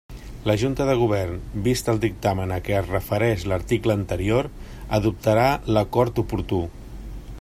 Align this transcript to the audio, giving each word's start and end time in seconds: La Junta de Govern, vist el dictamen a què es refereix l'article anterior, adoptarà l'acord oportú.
La 0.51 0.53
Junta 0.59 0.85
de 0.89 0.93
Govern, 1.01 1.35
vist 1.67 1.91
el 1.93 1.99
dictamen 2.05 2.53
a 2.55 2.57
què 2.69 2.75
es 2.79 2.89
refereix 2.93 3.45
l'article 3.51 3.97
anterior, 4.01 4.49
adoptarà 5.01 5.47
l'acord 5.77 6.23
oportú. 6.25 6.63